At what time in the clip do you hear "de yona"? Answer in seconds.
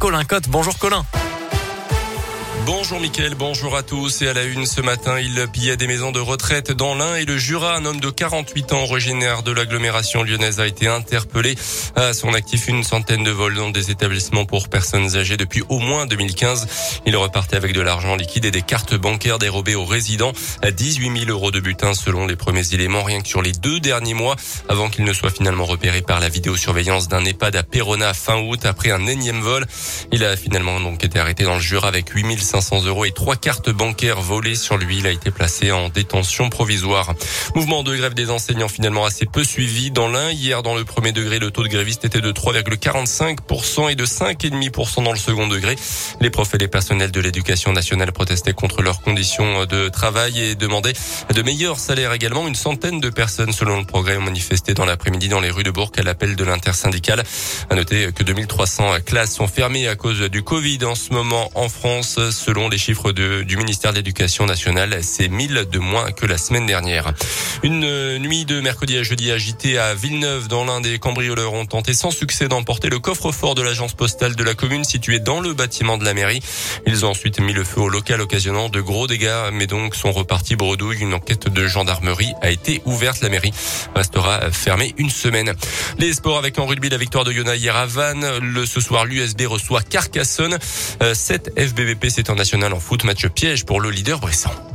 87.24-87.56